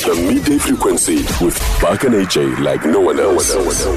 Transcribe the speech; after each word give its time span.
The 0.00 0.14
midday 0.32 0.56
frequency 0.58 1.16
with 1.44 1.58
Buck 1.82 2.04
and 2.04 2.14
AJ 2.14 2.58
like 2.60 2.84
no 2.86 3.00
one 3.00 3.20
else. 3.20 3.52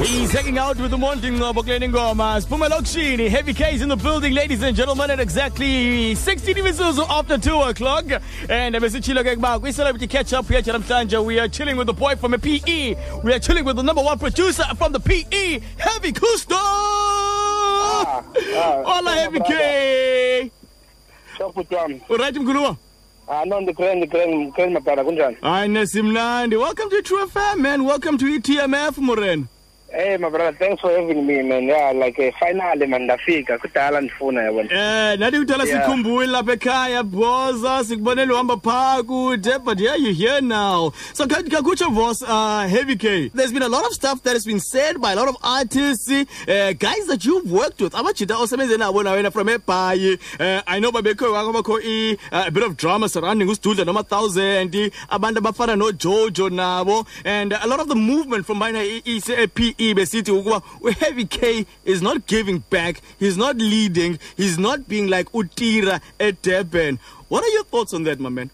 He's 0.06 0.32
hanging 0.32 0.58
out 0.58 0.76
with 0.78 0.92
the 0.92 0.98
morning 0.98 1.42
uh, 1.42 1.50
of 1.52 1.56
Okleni 1.56 1.90
Ngoma. 1.90 2.44
Spuma 2.44 2.68
Lokshini, 2.68 3.30
Heavy 3.30 3.54
K's 3.54 3.82
in 3.82 3.88
the 3.88 3.96
building, 3.96 4.34
ladies 4.34 4.62
and 4.64 4.76
gentlemen, 4.76 5.10
at 5.12 5.22
exactly 5.22 6.14
16 6.14 6.56
Misuzu 6.58 7.06
after 7.10 7.38
2 7.38 7.56
o'clock. 7.62 8.04
And 8.50 8.76
uh, 8.76 8.80
besitshilo 8.82 9.24
ke 9.24 9.36
kuba 9.36 9.60
kwi-celebrity 9.60 10.08
catch 10.08 10.34
up 10.34 10.46
here 10.48 10.58
at 10.58 10.66
namhlanje 10.66 11.24
we 11.24 11.40
are 11.40 11.48
chilling 11.48 11.78
with 11.78 11.88
the 11.88 11.94
boy 11.94 12.16
from 12.18 12.34
a 12.34 12.38
PE. 12.38 13.22
We 13.24 13.34
are 13.34 13.40
chilling 13.40 13.64
with 13.64 13.78
the 13.78 13.84
number 13.84 14.02
one 14.04 14.20
producer 14.20 14.64
from 14.76 14.92
the 14.92 15.00
PE, 15.00 15.60
Heavy 15.78 16.12
Kusto. 16.12 16.52
ah, 16.56 18.24
Hola 18.86 19.12
Heavy 19.12 19.40
K. 19.40 20.52
Shoput 21.38 21.68
wami. 21.70 22.02
Mkhuluma? 23.28 24.52
Ah 25.42 25.68
nesimnandi. 25.68 26.56
Welcome 26.58 26.90
to 26.90 27.02
Tru 27.02 27.26
FM 27.28 27.60
man. 27.62 27.86
Welcome 27.86 28.18
to 28.18 28.26
ETMF 28.26 28.98
Moren. 28.98 29.48
Hey 29.96 30.18
my 30.18 30.28
brother, 30.30 30.58
thanks 30.58 30.82
for 30.82 30.90
having 30.90 31.24
me 31.28 31.44
man. 31.44 31.66
Yeah, 31.66 31.92
like 31.92 32.18
uh, 32.18 32.32
finally 32.40 32.88
man 32.88 33.02
ndafika. 33.04 33.58
Kudala 33.58 34.02
ndifuna 34.02 34.42
yabona. 34.44 34.72
Eh, 34.72 35.20
nathi 35.20 35.36
Yeah. 35.38 35.86
sikhumbule 35.86 36.26
lapha 36.28 36.54
ekhaya 36.54 37.04
boza? 37.04 37.84
Sikubonela 37.84 38.34
uhamba 38.34 38.58
phaa 38.58 39.04
kude 39.04 39.60
but 39.64 39.80
yeah 39.80 39.96
you're 39.96 40.12
here 40.14 40.42
now. 40.42 40.92
So 41.14 41.28
Ka- 41.28 41.44
kakutsho 41.44 41.92
vos 41.92 42.24
uh, 42.24 42.66
heavy 42.68 42.96
k. 42.96 43.30
There's 43.36 43.52
been 43.54 43.62
a 43.62 43.68
lot 43.70 43.86
of 43.86 43.94
stuff 43.94 44.24
that 44.24 44.34
has 44.34 44.46
been 44.46 44.60
said 44.60 45.00
by 45.00 45.12
a 45.12 45.16
lot 45.16 45.28
of 45.28 45.38
artists 45.44 46.10
uh, 46.10 46.74
guys 46.80 47.06
that 47.06 47.24
you've 47.24 47.52
worked 47.52 47.80
with. 47.80 47.94
Abajita 47.94 48.36
osebenze 48.36 48.76
nabo 48.78 49.04
nawena 49.04 49.32
from 49.32 49.48
ebhayi. 49.48 50.18
Uh, 50.40 50.62
i 50.66 50.80
know 50.80 50.92
babekho 50.92 51.32
kwakho 51.32 51.80
i 51.84 52.18
uh, 52.32 52.46
a 52.48 52.52
bit 52.52 52.64
of 52.64 52.76
drama 52.78 53.08
surrounding 53.08 53.48
usidudla 53.48 53.86
noma 53.86 54.02
thousand. 54.04 54.72
Abantu 55.12 55.38
abafana 55.40 55.76
nojojo 55.76 56.50
nabo 56.50 57.06
and 57.24 57.54
a 57.54 57.68
lot 57.68 57.80
of 57.80 57.88
the 57.90 57.96
movement 57.96 58.44
from 58.44 58.58
bana 58.58 58.80
pe 58.80 59.76
besithi 59.94 60.32
ukuba 60.32 60.62
heavy 61.00 61.26
k 61.26 61.66
is 61.94 62.02
not 62.02 62.20
giving 62.34 62.60
back 62.70 63.02
he's 63.20 63.38
not 63.38 63.56
leading 63.58 64.18
he's 64.38 64.58
not 64.58 64.80
being 64.88 65.08
like 65.16 65.28
utira 65.34 66.00
at 66.20 66.36
durban 66.42 66.98
what 67.30 67.44
are 67.44 67.54
your 67.58 67.66
thoughts 67.72 67.94
on 67.94 68.04
that 68.08 68.20
my 68.20 68.30
man 68.30 68.50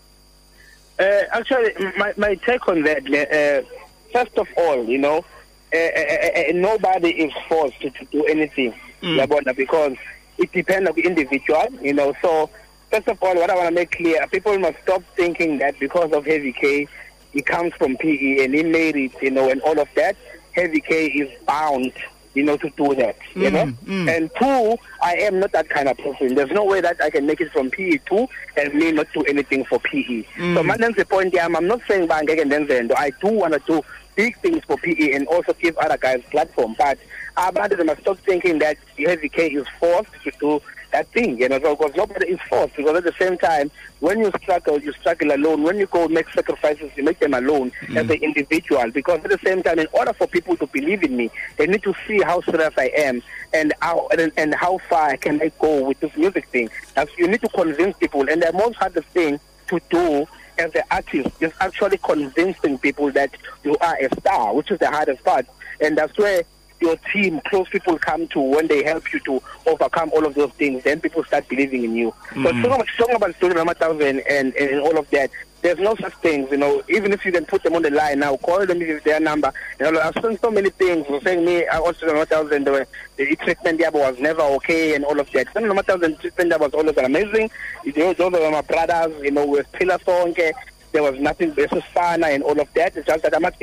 Uh, 1.00 1.24
actually, 1.32 1.72
my, 2.02 2.12
my 2.18 2.36
take 2.46 2.68
on 2.68 2.84
that, 2.84 3.04
uh, 3.08 3.64
first 4.12 4.36
of 4.38 4.48
all, 4.58 4.84
you 4.84 4.98
know, 4.98 5.24
uh, 5.72 5.78
uh, 5.78 6.40
uh, 6.40 6.52
nobody 6.70 7.12
is 7.24 7.32
forced 7.48 7.80
to, 7.80 7.90
to 7.92 8.04
do 8.12 8.20
anything, 8.26 8.74
yabona, 9.02 9.56
because 9.56 9.96
it 10.38 10.52
depends 10.52 10.90
on 10.90 10.96
the 10.96 11.04
individual, 11.12 11.68
you 11.82 11.94
know. 11.94 12.12
So, 12.22 12.50
first 12.92 13.08
of 13.08 13.18
all, 13.24 13.34
what 13.36 13.50
I 13.50 13.56
want 13.56 13.70
to 13.70 13.76
make 13.76 13.92
clear, 13.96 14.28
people 14.28 14.60
must 14.60 14.78
stop 14.84 15.02
thinking 15.16 15.60
that 15.60 15.80
because 15.80 16.12
of 16.12 16.26
Heavy 16.26 16.52
K, 16.52 16.86
he 17.32 17.42
comes 17.54 17.72
from 17.80 17.96
PE 17.96 18.44
and 18.44 18.54
he 18.54 18.64
made 18.64 18.98
it, 18.98 19.14
you 19.22 19.32
know, 19.32 19.50
and 19.50 19.62
all 19.62 19.80
of 19.80 19.88
that. 19.96 20.18
Heavy 20.54 20.82
K 20.82 21.08
is 21.08 21.30
bound, 21.46 21.94
you 22.34 22.44
know, 22.44 22.58
to 22.58 22.70
do 22.72 22.96
that, 22.96 23.18
you 23.36 23.50
mm, 23.50 23.54
know. 23.54 23.66
Mm. 23.86 24.18
And 24.18 24.32
two, 24.38 24.78
I 25.02 25.16
am 25.16 25.40
not 25.40 25.52
that 25.54 25.70
kind 25.70 25.88
of 25.88 25.98
person. 25.98 26.36
There's 26.36 26.52
no 26.52 26.66
way 26.66 26.82
that 26.82 27.02
I 27.02 27.10
can 27.10 27.26
make 27.26 27.42
it 27.42 27.52
from 27.52 27.70
PE 27.72 28.00
two 28.06 28.28
and 28.58 28.74
me 28.74 28.92
not 28.92 29.08
do 29.14 29.24
anything 29.24 29.66
for 29.66 29.80
PE. 29.80 30.24
Mm. 30.24 30.56
So, 30.56 30.64
man, 30.64 30.80
that's 30.80 30.96
the 30.96 31.06
point. 31.06 31.34
Yeah, 31.34 31.46
I'm 31.46 31.68
not 31.68 31.82
saying 31.88 32.08
bang 32.08 32.30
and 32.40 32.52
then 32.52 32.92
I 32.96 33.12
do 33.22 33.28
want 33.30 33.54
to 33.54 33.62
do 33.66 33.82
big 34.16 34.38
things 34.40 34.64
for 34.66 34.78
PE 34.78 35.14
and 35.14 35.28
also 35.28 35.54
give 35.54 35.78
other 35.78 35.98
guys 35.98 36.22
platform. 36.30 36.76
But 36.78 37.00
uh, 37.38 37.46
about 37.48 37.70
them 37.70 37.86
must 37.86 38.02
stop 38.02 38.18
thinking 38.20 38.60
that 38.60 38.78
Heavy 38.98 39.30
K 39.30 39.48
is 39.48 39.66
forced 39.80 40.12
to 40.24 40.32
do 40.40 40.62
that 40.92 41.08
thing, 41.10 41.40
you 41.40 41.50
know, 41.50 41.60
because 41.60 41.96
nobody 41.96 42.28
is 42.28 42.40
forced. 42.50 42.76
Because 42.76 42.98
at 42.98 43.04
the 43.04 43.14
same 43.20 43.38
time, 43.38 43.72
when 44.00 44.20
you 44.20 44.32
struggle, 44.42 44.80
you 44.80 44.92
struggle 44.94 45.34
alone. 45.34 45.64
When 45.64 45.78
you 45.78 45.86
go 45.88 46.08
make 46.08 46.30
sacrifices, 46.30 46.92
you 46.96 47.04
make 47.04 47.20
them 47.20 47.34
alone 47.34 47.72
mm. 47.82 47.98
as 47.98 48.10
an 48.10 48.24
individual. 48.24 48.90
Because 48.92 49.24
at 49.24 49.30
the 49.30 49.40
same 49.44 49.64
time, 49.64 49.80
in 49.80 49.88
order 49.94 50.14
for 50.14 50.28
people 50.28 50.58
to 50.58 50.68
believe 50.68 51.04
in 51.04 51.16
me, 51.16 51.30
they 51.58 51.68
need 51.68 51.84
to 51.84 51.94
see 52.08 52.22
how 52.22 52.42
serious 52.42 52.74
I 52.78 52.92
am 52.96 53.22
and 53.54 53.74
how 53.82 54.08
and, 54.18 54.32
and 54.38 54.54
how 54.56 54.78
far 54.90 55.18
can 55.18 55.42
I 55.42 55.52
go 55.60 55.86
with 55.86 56.00
this 56.00 56.16
music 56.16 56.48
thing. 56.48 56.70
That's, 56.96 57.12
you 57.18 57.28
need 57.28 57.42
to 57.42 57.50
convince 57.50 57.98
people. 57.98 58.30
And 58.30 58.42
the 58.42 58.54
most 58.54 58.76
hardest 58.76 59.08
thing 59.10 59.40
to 59.68 59.80
do 59.90 60.28
as 60.58 60.76
an 60.76 60.84
artist 60.92 61.30
is 61.40 61.54
actually 61.62 61.98
convincing 61.98 62.78
people 62.78 63.12
that 63.12 63.32
you 63.64 63.78
are 63.82 63.98
a 64.00 64.14
star, 64.20 64.54
which 64.54 64.72
is 64.72 64.80
the 64.80 64.90
hardest 64.90 65.24
part. 65.24 65.46
And 65.82 65.98
that's 65.98 66.18
where 66.18 66.44
your 66.82 66.98
team, 67.12 67.42
close 67.46 67.68
people 67.70 67.98
come 67.98 68.28
to 68.30 68.40
when 68.40 68.68
they 68.68 68.84
help 68.84 69.12
you 69.14 69.20
to 69.22 69.42
overcome 69.66 70.12
all 70.14 70.26
of 70.26 70.36
those 70.36 70.52
things. 70.54 70.84
Then 70.84 71.02
people 71.02 71.24
start 71.24 71.48
believing 71.48 71.84
in 71.84 71.96
you. 71.96 72.14
But 72.36 72.56
hmm. 72.56 72.62
talking 72.62 72.76
about, 72.76 72.88
talking 72.98 73.16
about 73.16 73.36
Story 73.36 74.10
and 74.10 74.20
and, 74.22 74.56
and 74.56 74.82
all 74.82 74.98
of 74.98 75.10
that, 75.12 75.32
there's 75.62 75.80
no 75.80 75.96
such 75.96 76.14
things, 76.16 76.50
you 76.52 76.58
know. 76.58 76.82
Even 76.88 77.12
if 77.12 77.26
you 77.26 77.32
can 77.32 77.46
put 77.46 77.64
them 77.64 77.76
on 77.76 77.82
the 77.82 77.92
line 77.92 78.20
now, 78.20 78.38
call 78.38 78.66
them 78.66 78.80
with 78.80 79.04
their 79.04 79.20
number. 79.20 79.52
You 79.80 79.92
know, 79.92 80.00
I've 80.00 80.14
seen 80.24 80.38
so 80.38 80.52
many 80.52 80.70
things 80.70 81.06
You're 81.10 81.22
saying 81.22 81.44
me, 81.46 81.68
I 81.68 81.78
also 81.78 82.08
Rama 82.08 82.26
Thousand, 82.26 82.66
the, 82.66 82.88
the 83.18 83.36
treatment 83.36 83.80
there 83.80 83.92
was 83.92 84.20
never 84.20 84.42
okay 84.42 84.96
and 84.96 85.04
all 85.04 85.20
of 85.20 85.30
that. 85.32 85.52
Some 85.54 85.66
Rama 85.66 85.84
Thousand 85.84 86.20
treatment 86.20 86.50
there 86.52 86.60
was 86.60 86.74
always 86.74 86.98
amazing. 86.98 87.52
You 87.84 87.94
know, 87.94 88.14
those 88.14 88.34
are 88.34 88.52
my 88.52 88.62
brothers, 88.62 89.22
you 89.22 89.32
know, 89.32 89.46
with 89.46 89.70
Pillar 89.74 89.98
Sonke. 90.00 90.52
There 90.92 91.04
was 91.04 91.20
nothing 91.20 91.52
versus 91.52 91.84
Fana 91.96 92.34
and 92.34 92.42
all 92.44 92.60
of 92.60 92.74
that. 92.74 92.96
It's 92.96 93.06
just 93.06 93.24
that 93.24 93.36
I'm 93.36 93.46
a 93.46 93.54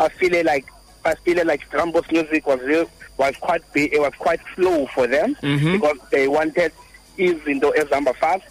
I 0.00 0.08
feel 0.10 0.44
like 0.44 0.66
I 1.08 1.14
feel 1.16 1.44
like 1.46 1.68
Drum 1.70 1.92
Boss 1.92 2.10
music 2.10 2.46
was 2.46 2.60
real, 2.60 2.88
was 3.16 3.34
quite 3.36 3.62
big, 3.72 3.92
it 3.92 4.00
was 4.00 4.12
quite 4.18 4.40
slow 4.54 4.86
for 4.86 5.06
them 5.06 5.36
because 5.40 5.98
they 6.10 6.28
wanted 6.28 6.72
Izindo 7.18 7.74
Ezamba 7.74 8.14
fast, 8.16 8.44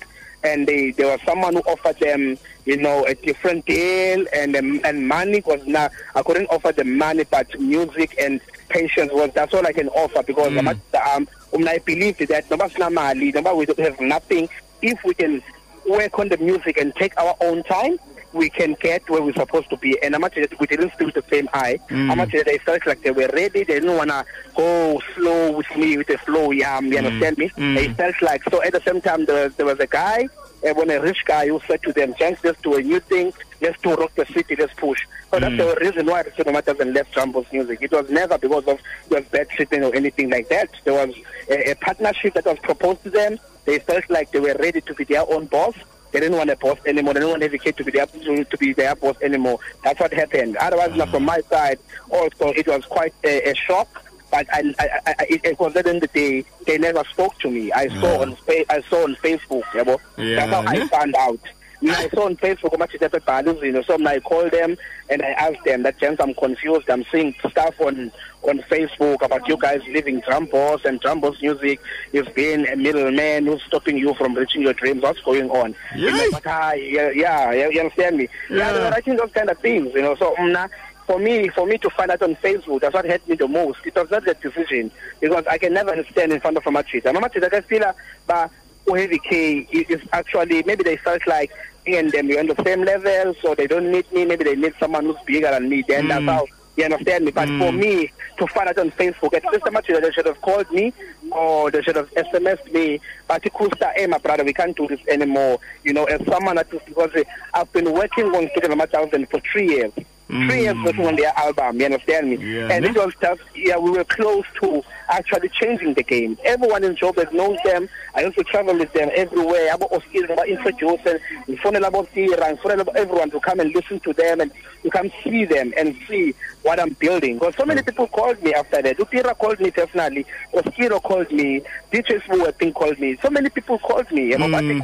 and 0.43 0.67
they 0.67 0.91
there 0.91 1.07
was 1.07 1.21
someone 1.25 1.53
who 1.53 1.61
offered 1.61 1.99
them, 1.99 2.37
you 2.65 2.77
know, 2.77 3.05
a 3.05 3.15
different 3.15 3.65
deal, 3.65 4.25
and 4.33 4.55
um, 4.55 4.81
and 4.83 5.07
money 5.07 5.41
was 5.45 5.65
not. 5.65 5.91
I 6.15 6.21
couldn't 6.23 6.47
offer 6.47 6.71
them 6.71 6.97
money, 6.97 7.23
but 7.23 7.59
music 7.59 8.15
and 8.19 8.41
patience 8.69 9.11
was 9.13 9.31
that's 9.33 9.53
all 9.53 9.65
I 9.65 9.73
can 9.73 9.89
offer 9.89 10.23
because 10.23 10.51
mm. 10.51 11.15
um, 11.15 11.27
um, 11.53 11.67
I 11.67 11.77
believe 11.79 12.17
that 12.17 12.49
nobody 12.49 12.89
mali, 12.93 13.31
nobody 13.31 13.57
we 13.57 13.65
don't 13.65 13.79
have 13.79 13.99
nothing. 14.01 14.49
If 14.81 15.03
we 15.03 15.13
can 15.13 15.41
work 15.87 16.19
on 16.19 16.29
the 16.29 16.37
music 16.37 16.77
and 16.77 16.93
take 16.95 17.17
our 17.19 17.35
own 17.41 17.63
time, 17.63 17.97
we 18.37 18.49
can 18.49 18.75
get 18.79 19.09
where 19.09 19.21
we're 19.21 19.33
supposed 19.33 19.69
to 19.71 19.77
be. 19.77 20.01
And 20.01 20.15
I'm 20.15 20.23
actually 20.23 20.47
we 20.59 20.67
didn't 20.67 20.93
still 20.93 21.11
the 21.11 21.23
same 21.29 21.49
eye. 21.53 21.79
Mm. 21.89 22.11
I'm 22.11 22.19
actually 22.19 22.43
they 22.43 22.57
felt 22.59 22.85
like 22.85 23.01
they 23.01 23.11
were 23.11 23.29
ready. 23.33 23.63
They 23.63 23.79
didn't 23.79 23.95
wanna 23.95 24.25
go 24.55 25.01
slow 25.15 25.51
with 25.51 25.75
me 25.75 25.97
with 25.97 26.07
the 26.07 26.17
flow. 26.19 26.51
Yeah, 26.51 26.79
you 26.79 26.91
mm. 26.91 26.97
understand 26.97 27.37
me? 27.37 27.49
Mm. 27.49 27.75
They 27.75 27.93
felt 27.93 28.21
like 28.21 28.43
so. 28.49 28.63
At 28.63 28.73
the 28.73 28.81
same 28.81 29.01
time, 29.01 29.25
there, 29.25 29.49
there 29.49 29.65
was 29.65 29.79
a 29.79 29.87
guy. 29.87 30.27
Uh, 30.67 30.73
when 30.73 30.89
a 30.89 30.99
rich 30.99 31.23
guy 31.25 31.47
who 31.47 31.61
said 31.67 31.83
to 31.83 31.93
them, 31.93 32.15
"Thanks, 32.15 32.43
let's 32.43 32.59
do 32.61 32.75
a 32.75 32.81
new 32.81 32.99
thing. 32.99 33.31
Let's 33.61 33.79
do 33.81 33.93
rock 33.93 34.13
the 34.15 34.25
city. 34.25 34.55
Let's 34.55 34.73
push." 34.73 35.05
So 35.31 35.39
that's 35.39 35.57
the 35.57 35.77
reason 35.81 36.05
why 36.07 36.23
the 36.23 36.31
cinema 36.35 36.61
doesn't 36.61 36.93
left 36.93 37.13
Drum 37.13 37.31
Boss 37.31 37.45
music. 37.51 37.79
It 37.81 37.91
was 37.91 38.09
never 38.09 38.37
because 38.37 38.65
of 38.65 38.79
was 39.09 39.25
bad 39.25 39.49
treatment 39.49 39.83
or 39.83 39.95
anything 39.95 40.29
like 40.29 40.49
that. 40.49 40.69
There 40.83 40.93
was 40.93 41.13
a, 41.49 41.71
a 41.71 41.75
partnership 41.75 42.33
that 42.33 42.45
was 42.45 42.57
proposed 42.59 43.03
to 43.03 43.09
them. 43.09 43.37
They 43.65 43.79
felt 43.79 44.09
like 44.09 44.31
they 44.31 44.39
were 44.39 44.55
ready 44.59 44.81
to 44.81 44.93
be 44.95 45.03
their 45.03 45.29
own 45.29 45.45
boss. 45.45 45.75
They 46.11 46.19
didn't 46.21 46.37
want 46.37 46.49
a 46.49 46.55
boss 46.55 46.77
anymore. 46.85 47.13
They 47.13 47.19
didn't 47.19 47.31
want 47.31 47.41
Heavy 47.43 47.57
K 47.57 47.71
to 47.73 47.83
be 47.83 47.91
their 47.91 48.05
to, 48.05 48.43
to 48.43 48.57
be 48.57 48.73
their 48.73 48.95
boss 48.95 49.15
anymore. 49.21 49.59
That's 49.83 49.99
what 49.99 50.13
happened. 50.13 50.57
Otherwise, 50.57 50.95
like, 50.95 51.09
from 51.09 51.23
my 51.25 51.41
side, 51.49 51.79
also 52.09 52.49
it 52.53 52.67
was 52.67 52.85
quite 52.85 53.13
a, 53.23 53.51
a 53.51 53.55
shock. 53.55 54.03
But 54.29 54.45
I, 54.51 54.73
I, 54.79 54.89
I, 55.07 55.25
it, 55.29 55.41
it 55.45 55.59
was 55.59 55.75
at 55.77 55.85
the 55.85 55.89
end 55.89 56.03
of 56.03 56.11
the 56.11 56.19
day, 56.19 56.49
they 56.65 56.77
never 56.77 57.03
spoke 57.05 57.37
to 57.39 57.49
me. 57.49 57.71
I 57.71 57.87
saw 58.01 58.21
on 58.21 58.35
I 58.69 58.81
saw 58.89 59.03
on 59.03 59.15
Facebook. 59.15 59.63
You 59.73 59.85
know? 59.85 59.99
That's 60.17 60.51
how 60.51 60.63
I 60.67 60.85
found 60.87 61.15
out. 61.15 61.39
I 61.85 62.09
saw 62.09 62.25
on 62.25 62.35
Facebook 62.37 62.71
how 62.71 62.77
much 62.77 62.93
it 62.95 63.01
happened, 63.01 63.59
you 63.61 63.71
know. 63.71 63.81
So 63.83 64.03
I 64.05 64.19
called 64.19 64.51
them 64.51 64.77
and 65.09 65.21
I 65.21 65.29
asked 65.31 65.63
them 65.63 65.83
that, 65.83 65.99
James, 65.99 66.17
I'm 66.19 66.33
confused. 66.33 66.89
I'm 66.89 67.05
seeing 67.11 67.35
stuff 67.49 67.79
on 67.79 68.11
on 68.43 68.59
Facebook 68.59 69.21
about 69.21 69.47
you 69.47 69.57
guys 69.57 69.81
leaving 69.87 70.21
Drum 70.21 70.45
Boss 70.45 70.85
and 70.85 70.99
Drum 71.01 71.19
Boss 71.19 71.41
music. 71.41 71.79
You've 72.13 72.33
been 72.33 72.67
a 72.67 72.75
middleman 72.75 73.45
who's 73.45 73.61
stopping 73.63 73.97
you 73.97 74.13
from 74.13 74.35
reaching 74.35 74.61
your 74.61 74.73
dreams. 74.73 75.01
What's 75.01 75.21
going 75.21 75.49
on? 75.49 75.75
Yes. 75.95 76.39
ah, 76.45 76.73
yeah, 76.73 77.09
yeah, 77.11 77.51
you 77.51 77.79
understand 77.79 78.17
me? 78.17 78.29
Yeah, 78.49 78.71
they 78.71 78.79
were 78.79 78.89
writing 78.89 79.17
those 79.17 79.31
kind 79.31 79.49
of 79.49 79.57
things, 79.59 79.93
you 79.93 80.01
know. 80.01 80.15
So, 80.15 80.35
um, 80.37 80.69
for 81.05 81.19
me, 81.19 81.47
for 81.49 81.65
me 81.65 81.77
to 81.79 81.89
find 81.89 82.11
out 82.11 82.21
on 82.21 82.35
Facebook, 82.35 82.81
that's 82.81 82.93
what 82.93 83.05
hurt 83.05 83.27
me 83.27 83.35
the 83.35 83.47
most. 83.47 83.79
It 83.85 83.95
was 83.95 84.11
not 84.11 84.25
the 84.25 84.33
decision 84.33 84.91
because 85.19 85.45
I 85.47 85.57
can 85.57 85.73
never 85.73 86.03
stand 86.11 86.33
in 86.33 86.39
front 86.39 86.57
of 86.57 86.67
a 86.67 86.69
Machita. 86.69 87.13
Machita 87.13 87.49
can 87.49 87.63
feel, 87.63 87.93
but 88.27 88.51
Heavy 88.95 89.19
K 89.19 89.67
is 89.71 90.01
actually 90.13 90.63
maybe 90.63 90.83
they 90.83 90.97
felt 90.97 91.25
like 91.27 91.51
me 91.85 91.97
and 91.97 92.11
them 92.11 92.27
we're 92.27 92.39
on 92.39 92.47
the 92.47 92.63
same 92.63 92.83
level, 92.83 93.35
so 93.41 93.55
they 93.55 93.67
don't 93.67 93.91
need 93.91 94.11
me. 94.11 94.25
Maybe 94.25 94.43
they 94.43 94.55
need 94.55 94.73
someone 94.79 95.05
who's 95.05 95.17
bigger 95.25 95.51
than 95.51 95.69
me. 95.69 95.83
Then 95.87 96.07
that's 96.07 96.21
hmm. 96.21 96.29
how 96.29 96.47
you 96.75 96.85
understand 96.85 97.25
me. 97.25 97.31
But 97.31 97.47
for 97.47 97.71
hmm. 97.71 97.79
me 97.79 98.11
to 98.37 98.47
find 98.47 98.69
out 98.69 98.77
on 98.77 98.91
Facebook, 98.91 99.33
at 99.33 99.45
least 99.45 99.71
much 99.71 99.87
that 99.87 100.01
they 100.01 100.11
should 100.11 100.25
have 100.25 100.41
called 100.41 100.69
me 100.71 100.93
or 101.31 101.71
they 101.71 101.81
should 101.81 101.95
have 101.95 102.11
SMSed 102.13 102.71
me. 102.71 102.99
But 103.27 103.43
Kusta, 103.43 103.91
hey, 103.95 104.07
my 104.07 104.17
brother, 104.19 104.43
we 104.43 104.53
can't 104.53 104.75
do 104.75 104.87
this 104.87 104.99
anymore. 105.07 105.59
You 105.83 105.93
know, 105.93 106.05
as 106.05 106.23
someone 106.25 106.55
that 106.55 106.71
is 106.73 106.81
because 106.85 107.13
uh, 107.15 107.23
I've 107.53 107.71
been 107.73 107.91
working 107.93 108.25
on 108.25 108.49
Student 108.49 108.91
Thousand 108.91 109.29
for 109.29 109.39
three 109.39 109.69
years. 109.69 109.93
Three 110.27 110.63
years 110.63 110.75
working 110.83 111.05
on 111.07 111.15
their 111.15 111.31
album, 111.37 111.79
you 111.79 111.85
understand 111.85 112.29
me? 112.29 112.35
Yeah. 112.35 112.67
And 112.69 112.83
it 112.85 112.95
was 112.95 113.13
just, 113.21 113.41
yeah, 113.55 113.77
we 113.77 113.91
were 113.91 114.03
close 114.03 114.43
to 114.61 114.83
actually 115.09 115.47
changing 115.49 115.93
the 115.93 116.03
game. 116.03 116.37
Everyone 116.43 116.83
in 116.83 116.95
Joburg 116.95 117.31
knows 117.31 117.57
them. 117.63 117.87
I 118.13 118.21
used 118.23 118.37
to 118.37 118.43
travel 118.43 118.77
with 118.77 118.91
them 118.91 119.09
everywhere. 119.15 119.71
Abo 119.73 119.89
Oskil, 119.89 120.25
aba 120.29 120.43
introduce 120.43 120.99
and 121.05 121.19
ngifonela 121.47 121.89
abo 121.89 122.05
Tira, 122.13 122.57
everyone 122.95 123.31
to 123.31 123.39
come 123.39 123.61
and 123.61 123.73
listen 123.73 124.01
to 124.01 124.11
them 124.11 124.41
and 124.41 124.51
to 124.83 124.89
come 124.89 125.09
see 125.23 125.45
them 125.45 125.73
and 125.77 125.95
see 126.09 126.33
what 126.63 126.77
I'm 126.79 126.89
building. 126.99 127.35
Because 127.35 127.55
so 127.55 127.65
many 127.65 127.81
people 127.81 128.07
called 128.07 128.43
me 128.43 128.53
after 128.53 128.81
that. 128.81 128.97
Utira 128.97 129.37
called 129.37 129.61
me 129.61 129.71
personally. 129.71 130.25
Oskido 130.53 131.01
called 131.01 131.31
me. 131.31 131.61
DJ 131.91 132.21
Sbu, 132.23 132.45
I 132.47 132.51
think, 132.51 132.75
called 132.75 132.99
me. 132.99 133.17
So 133.21 133.29
many 133.29 133.49
people 133.49 133.79
called 133.79 134.11
me. 134.11 134.31
You 134.31 134.37
know, 134.39 134.47
Mm. 134.47 134.81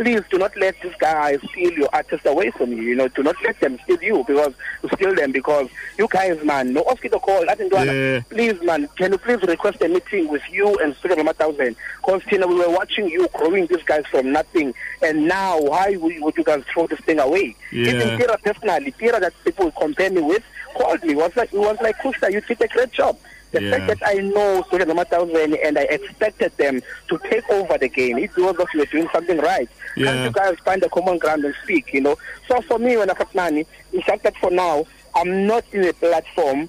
Please 0.00 0.22
do 0.30 0.38
not 0.38 0.56
let 0.56 0.80
these 0.80 0.94
guys 0.98 1.38
steal 1.50 1.72
your 1.72 1.88
artist 1.92 2.24
away 2.24 2.50
from 2.52 2.72
you. 2.72 2.80
You 2.80 2.94
know, 2.96 3.08
do 3.08 3.22
not 3.22 3.36
let 3.44 3.60
them 3.60 3.78
steal 3.84 4.02
you 4.02 4.24
because 4.26 4.54
steal 4.94 5.14
them 5.14 5.30
because 5.30 5.68
you 5.98 6.08
guys, 6.10 6.42
man, 6.42 6.72
no 6.72 6.82
Oskido 6.84 7.20
call. 7.20 7.44
I 7.50 7.54
think, 7.54 7.70
Yeah. 7.70 8.20
please, 8.30 8.58
man, 8.62 8.88
can 8.96 9.12
you 9.12 9.18
please 9.18 9.42
request 9.42 9.82
a 9.82 9.88
meeting 9.88 10.28
with 10.28 10.40
you 10.50 10.74
and 10.78 10.96
Studio 10.96 11.22
Thousand? 11.34 11.76
Because 12.00 12.22
you 12.30 12.38
know 12.38 12.46
we 12.46 12.54
were 12.54 12.70
watching 12.70 13.10
you 13.10 13.28
growing 13.34 13.66
these 13.66 13.82
guys 13.82 14.04
from 14.10 14.32
nothing, 14.32 14.72
and 15.02 15.28
now 15.28 15.60
why 15.60 15.94
would 15.96 16.18
would 16.22 16.34
you 16.38 16.44
guys 16.44 16.64
throw 16.72 16.86
this 16.86 17.00
thing 17.00 17.18
away? 17.18 17.54
Yeah. 17.70 17.92
Even 17.92 18.18
Tira 18.18 18.38
personally, 18.38 18.92
Tira 18.92 19.20
that 19.20 19.34
people 19.44 19.70
compare 19.72 20.08
me 20.08 20.22
with 20.22 20.42
called 20.76 21.02
me. 21.04 21.14
Was 21.14 21.36
like, 21.36 21.52
it 21.52 21.58
was 21.58 21.76
like, 21.82 21.96
Kusta, 21.98 22.32
you 22.32 22.40
did 22.40 22.58
a 22.62 22.68
great 22.68 22.92
job. 22.92 23.18
The 23.52 23.62
Yeah. 23.62 23.70
fact 23.70 24.00
that 24.00 24.08
I 24.08 24.14
know 24.14 24.64
Number 24.72 25.04
Thousand 25.04 25.54
and 25.56 25.78
I 25.78 25.82
expected 25.82 26.52
them 26.56 26.80
to 27.08 27.18
take 27.28 27.48
over 27.50 27.76
the 27.78 27.88
game, 27.88 28.18
it 28.18 28.34
was 28.36 28.56
like 28.56 28.72
you 28.72 28.80
were 28.80 28.86
doing 28.86 29.08
something 29.12 29.38
right. 29.38 29.68
Yeah. 29.96 30.06
Can't 30.06 30.24
you 30.26 30.30
guys 30.32 30.56
find 30.64 30.82
a 30.82 30.88
common 30.88 31.18
ground 31.18 31.44
and 31.44 31.54
speak? 31.64 31.92
You 31.92 32.02
know. 32.02 32.16
So 32.48 32.60
for 32.62 32.78
me, 32.78 32.96
when 32.96 33.10
I 33.10 33.14
got 33.14 33.34
money, 33.34 33.66
it's 33.92 34.06
just 34.06 34.22
that 34.22 34.36
for 34.36 34.50
now, 34.50 34.86
I'm 35.14 35.46
not 35.46 35.64
in 35.72 35.84
a 35.84 35.92
platform 35.92 36.68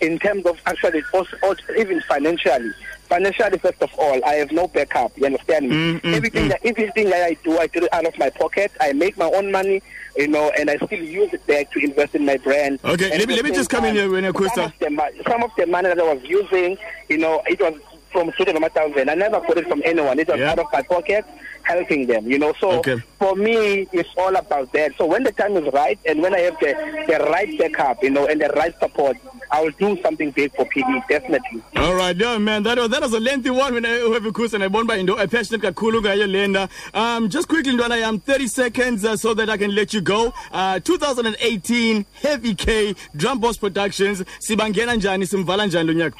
in 0.00 0.18
terms 0.18 0.46
of 0.46 0.58
actually 0.66 1.02
also 1.12 1.36
even 1.76 2.00
financially. 2.02 2.72
Financially, 3.08 3.58
first 3.58 3.80
of 3.82 3.90
all, 3.98 4.24
I 4.24 4.34
have 4.34 4.50
no 4.50 4.66
backup. 4.68 5.16
You 5.16 5.26
understand 5.26 5.68
me? 5.68 5.76
Mm, 5.76 6.00
mm, 6.00 6.14
everything 6.14 6.48
that 6.48 6.60
everything 6.64 7.10
that 7.10 7.22
I 7.22 7.34
do, 7.44 7.58
I 7.58 7.66
do 7.66 7.84
it 7.84 7.92
out 7.92 8.06
of 8.06 8.18
my 8.18 8.30
pocket. 8.30 8.72
I 8.80 8.92
make 8.92 9.16
my 9.18 9.26
own 9.26 9.52
money, 9.52 9.82
you 10.16 10.28
know, 10.28 10.50
and 10.58 10.70
I 10.70 10.76
still 10.76 10.98
use 11.02 11.32
it 11.32 11.46
back 11.46 11.70
to 11.72 11.78
invest 11.84 12.14
in 12.14 12.24
my 12.24 12.38
brand. 12.38 12.80
Okay, 12.84 13.10
And 13.10 13.18
let 13.18 13.28
me- 13.28 13.36
let 13.36 13.44
me 13.44 13.50
just 13.52 13.68
come 13.70 13.84
in 13.84 13.94
here, 13.94 14.08
Wena 14.08 14.32
Kusta. 14.32 14.54
Some 14.54 14.64
of, 14.64 14.78
the, 14.78 14.90
mo- 14.90 15.10
some 15.28 15.42
of 15.42 15.50
the 15.56 15.66
money 15.66 15.88
that 15.88 15.98
I 16.00 16.14
was 16.14 16.22
using, 16.24 16.78
you 17.08 17.18
know, 17.18 17.42
it 17.46 17.60
was 17.60 17.74
from 18.10 18.32
Number 18.46 18.68
Thousand. 18.68 19.10
I 19.10 19.14
never 19.14 19.40
got 19.40 19.58
it 19.58 19.68
from 19.68 19.82
anyone. 19.84 20.18
It 20.20 20.28
was 20.28 20.38
Yeah. 20.38 20.52
out 20.52 20.60
of 20.60 20.66
my 20.72 20.82
pocket, 20.82 21.24
helping 21.62 22.06
them, 22.06 22.30
you 22.30 22.38
know. 22.38 22.52
So 22.60 22.70
Okay. 22.78 22.98
for 23.18 23.34
me, 23.34 23.88
it's 23.92 24.08
all 24.16 24.34
about 24.36 24.72
that. 24.72 24.92
So 24.96 25.04
when 25.06 25.24
the 25.24 25.32
time 25.32 25.56
is 25.56 25.72
right 25.74 25.98
and 26.06 26.22
when 26.22 26.32
I 26.34 26.40
have 26.40 26.56
the, 26.60 26.74
the 27.08 27.24
right 27.30 27.58
backup, 27.58 28.02
you 28.04 28.10
know, 28.10 28.26
and 28.26 28.40
the 28.40 28.48
right 28.50 28.74
support, 28.78 29.16
I 29.54 29.60
will 29.62 29.70
do 29.70 29.96
something 30.02 30.32
big 30.32 30.52
for 30.56 30.64
PE, 30.64 30.82
definitely. 31.08 31.62
All 31.76 31.94
right, 31.94 32.16
yeah, 32.16 32.38
man. 32.38 32.64
That 32.64 32.76
was 32.76 32.88
that 32.90 33.00
was 33.02 33.12
a 33.12 33.20
lengthy 33.20 33.50
one 33.50 33.74
when 33.74 33.86
I 33.86 33.90
have 33.90 34.26
a 34.26 34.32
course 34.32 34.52
and 34.52 34.64
I 34.64 34.66
born 34.68 34.84
by 34.84 34.96
Indo. 34.96 35.16
I 35.16 35.26
passionate 35.26 35.62
kakhulu 35.62 36.02
ngayo 36.02 36.26
lenda. 36.26 36.68
Um, 36.92 37.28
just 37.28 37.46
quickly, 37.46 37.72
Ndwana, 37.72 37.92
I 37.92 37.98
am 37.98 38.18
30 38.18 38.48
seconds 38.48 39.04
uh, 39.04 39.16
so 39.16 39.32
that 39.34 39.48
I 39.48 39.56
can 39.56 39.72
let 39.72 39.94
you 39.94 40.00
go. 40.00 40.34
Uh, 40.50 40.80
2018 40.80 42.04
Heavy 42.14 42.56
K 42.56 42.96
Drum 43.14 43.38
Boss 43.38 43.56
Productions. 43.56 44.24
Sibangena 44.40 44.96
njani 44.96 45.24
simvala 45.26 45.66
njani 45.66 45.86
lo 45.86 45.92
nyaka? 45.92 46.16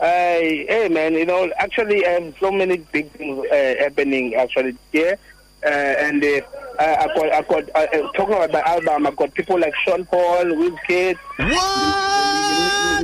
Hey, 0.00 0.64
hey, 0.66 0.88
man, 0.88 1.12
you 1.12 1.26
know, 1.26 1.52
actually, 1.58 2.02
have 2.04 2.32
so 2.40 2.50
many 2.50 2.78
big 2.78 3.10
things 3.10 3.44
uh, 3.52 3.74
happening 3.80 4.34
actually 4.34 4.74
here. 4.92 5.18
Uh, 5.62 5.68
and 5.68 6.24
uh, 6.24 6.40
I 6.78 7.04
I 7.04 7.06
got, 7.14 7.32
I 7.34 7.42
got 7.42 7.64
uh, 7.74 7.78
uh, 7.78 8.12
talking 8.12 8.34
about 8.34 8.50
my 8.50 8.62
album, 8.62 9.06
I 9.06 9.10
got 9.10 9.34
people 9.34 9.60
like 9.60 9.74
Sean 9.84 10.06
Paul, 10.06 10.46
Wizkid, 10.46 11.18
What? 11.36 12.09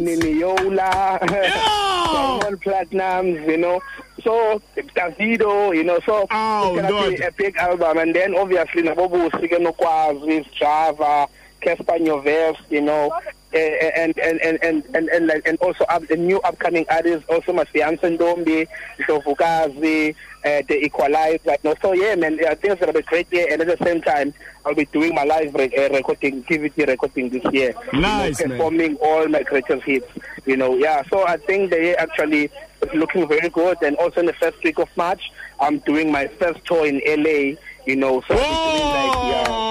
Niniola! 0.06 1.18
Diamond 1.26 2.62
Platnumz, 2.62 3.46
you 3.48 3.56
know. 3.56 3.82
So 4.22 4.62
Davido, 4.76 5.74
you 5.76 5.84
know, 5.84 5.98
so 6.06 6.26
Oh, 6.30 6.76
it's 6.78 7.20
a 7.20 7.32
big 7.32 7.56
album, 7.56 7.98
and 7.98 8.14
then 8.14 8.36
obviously 8.36 8.82
Nabobu 8.82 9.30
Sigenokwazi, 9.30 10.50
Java, 10.52 11.28
Cassper 11.62 11.98
Nyovest, 11.98 12.62
you 12.70 12.80
know, 12.80 13.12
eh, 13.52 13.90
and 13.96 14.18
and 14.18 14.40
and 14.40 14.58
and 14.62 14.84
and 14.94 15.08
and, 15.08 15.26
like, 15.26 15.46
and 15.46 15.58
also 15.58 15.84
up, 15.84 16.06
the 16.06 16.16
new 16.16 16.40
upcoming 16.40 16.86
artists, 16.90 17.24
also 17.28 17.52
my 17.52 17.64
fiance 17.64 18.02
Ndombi, 18.16 18.66
Ndovukazi, 19.00 20.14
uh, 20.46 20.62
the 20.68 20.84
Equalizer, 20.84 21.50
you 21.50 21.56
know. 21.64 21.74
So 21.82 21.92
yeah, 21.92 22.14
man, 22.14 22.38
I 22.46 22.54
think 22.54 22.72
it's 22.72 22.80
gonna 22.80 22.92
be 22.92 23.00
a 23.00 23.02
great 23.02 23.32
year, 23.32 23.48
and 23.50 23.60
at 23.62 23.66
the 23.78 23.84
same 23.84 24.00
time, 24.00 24.32
I'll 24.64 24.74
be 24.74 24.84
doing 24.86 25.14
my 25.14 25.24
live 25.24 25.54
re- 25.54 25.74
uh, 25.76 25.88
recording, 25.94 26.42
TVT 26.44 26.86
recording 26.86 27.28
this 27.30 27.44
year. 27.52 27.74
You 27.92 28.00
know, 28.00 28.08
Nice, 28.08 28.40
man. 28.40 28.50
performing 28.50 28.96
all 28.96 29.26
my 29.28 29.42
greatest 29.42 29.82
hits. 29.84 30.06
You 30.46 30.56
know, 30.56 30.76
yeah. 30.76 31.02
So 31.10 31.26
I 31.26 31.36
think 31.38 31.70
the 31.70 31.80
year 31.82 31.96
actually 31.98 32.44
is 32.82 32.94
looking 32.94 33.26
very 33.28 33.48
good. 33.48 33.78
And 33.82 33.96
also 33.96 34.20
in 34.20 34.26
the 34.26 34.32
first 34.34 34.62
week 34.62 34.78
of 34.78 34.88
March, 34.96 35.32
I'm 35.60 35.78
doing 35.80 36.12
my 36.12 36.28
first 36.28 36.64
tour 36.64 36.86
in 36.86 37.00
LA. 37.06 37.56
You 37.86 37.96
know, 37.96 38.20
so 38.28 38.34
I'll 38.36 39.65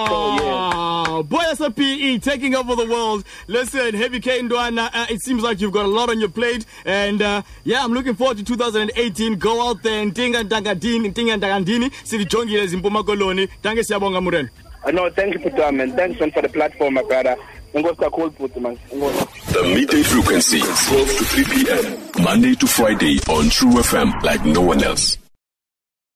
be 1.24 1.36
doing 1.36 1.46
like 1.46 1.56
yeah. 1.56 1.56
So 1.56 1.66
yeah. 1.66 1.66
Wow. 1.66 1.66
Boy, 1.66 1.66
as 1.66 1.66
a 1.66 1.72
PE 1.72 2.18
taking 2.20 2.56
over 2.56 2.76
the 2.76 2.86
world. 2.86 3.24
Listen, 3.48 3.94
Heavy 3.96 4.20
K 4.20 4.42
Ndwana, 4.42 4.90
uh, 4.94 5.06
it 5.10 5.22
seems 5.22 5.44
like 5.44 5.62
you've 5.62 5.72
got 5.72 5.86
a 5.86 5.90
lot 5.90 6.10
on 6.10 6.20
your 6.20 6.30
plate. 6.30 6.66
And 6.86 7.22
uh, 7.22 7.42
yeah, 7.64 7.84
I'm 7.84 7.94
looking 7.94 8.16
forward 8.16 8.38
to 8.38 8.44
2018. 8.44 9.38
Go 9.38 9.70
out 9.70 9.84
there 9.84 10.02
and 10.02 10.14
tinga 10.14 10.44
ntangadini, 10.44 11.12
tinga 11.14 11.38
ntangandini. 11.38 11.92
Sijongile 12.04 12.68
zimpuma 12.68 13.04
koloni. 13.04 13.48
Tange 13.62 13.84
siyabonga 13.84 14.22
murena. 14.22 14.50
Uh, 14.86 14.92
no, 14.92 15.10
thank 15.10 15.34
you 15.34 15.40
for 15.40 15.50
that, 15.52 15.74
man. 15.74 15.96
Thanks 15.96 16.20
man 16.20 16.32
for 16.32 16.42
the 16.42 16.50
platform, 16.50 16.94
my 16.96 17.04
brother. 17.04 17.36
Ngozi 17.76 17.96
kakhulu 17.96 18.32
futhi 18.32 18.60
man. 18.62 18.78
Ngozi. 18.94 19.54
The 19.54 19.64
midday 19.64 20.04
frequency, 20.04 20.60
12 20.60 21.08
to 21.18 21.26
3 21.26 21.44
p.m. 21.44 22.24
Monday 22.24 22.56
to 22.56 22.68
Friday 22.68 23.20
on 23.30 23.50
Tru 23.50 23.72
FM 23.72 24.22
like 24.24 24.46
no 24.46 24.62
one 24.62 24.84
else. 24.84 25.18